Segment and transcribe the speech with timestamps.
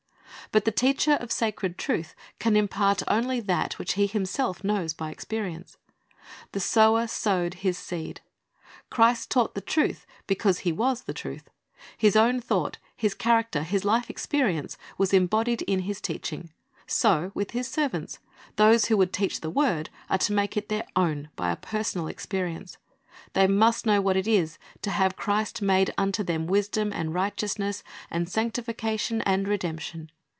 [0.51, 5.09] But the teacher of sacred truth can impart only that which he himself knows by
[5.09, 5.77] experience.
[6.51, 8.19] "The sower sowed his seed."
[8.89, 11.49] Christ taught the truth because He w^s the truth.
[11.97, 16.49] His own thought, His character, His life experience, were embodied in His teaching.
[16.85, 18.19] So with His servants:
[18.57, 22.09] those who would teach the word are to make it their own by a personal
[22.09, 22.77] experience.
[23.31, 27.83] They must know what it is to have Christ made unto them wisdom and righteousness
[28.09, 30.11] and sanctification and redemption.